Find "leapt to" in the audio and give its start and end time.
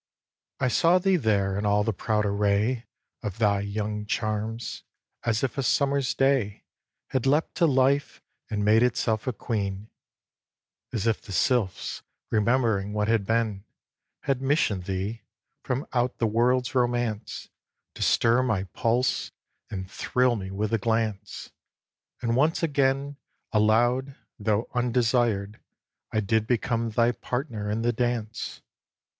7.27-7.67